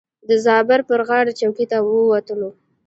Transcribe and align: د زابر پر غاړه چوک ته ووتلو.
د 0.29 0.31
زابر 0.45 0.79
پر 0.89 0.99
غاړه 1.07 1.31
چوک 1.39 1.57
ته 1.71 1.77
ووتلو. 1.81 2.49